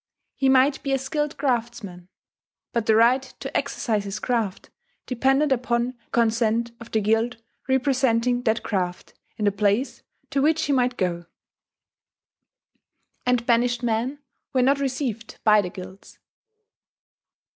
He 0.35 0.49
might 0.49 0.81
be 0.81 0.93
a 0.93 0.97
skilled 0.97 1.37
craftsman; 1.37 2.07
but 2.73 2.87
the 2.87 2.95
right 2.95 3.21
to 3.39 3.55
exercise 3.55 4.03
his 4.03 4.17
craft 4.19 4.71
depended 5.05 5.51
upon 5.51 5.89
the 5.89 5.93
consent 6.11 6.71
of 6.79 6.89
the 6.89 7.01
guild 7.01 7.37
representing 7.69 8.41
that 8.41 8.63
craft 8.63 9.13
in 9.37 9.45
the 9.45 9.51
place 9.51 10.01
to 10.31 10.41
which 10.41 10.63
he 10.63 10.73
might 10.73 10.97
go; 10.97 11.27
and 13.27 13.45
banished 13.45 13.83
men 13.83 14.17
were 14.53 14.63
not 14.63 14.79
received 14.79 15.37
by 15.43 15.61
the 15.61 15.69
guilds. 15.69 16.17